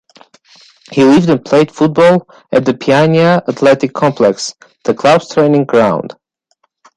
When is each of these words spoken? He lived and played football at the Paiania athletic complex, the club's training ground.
He 0.91 1.03
lived 1.03 1.29
and 1.29 1.45
played 1.45 1.71
football 1.71 2.27
at 2.51 2.65
the 2.65 2.73
Paiania 2.73 3.47
athletic 3.47 3.93
complex, 3.93 4.55
the 4.83 4.95
club's 4.95 5.29
training 5.31 5.65
ground. 5.65 6.15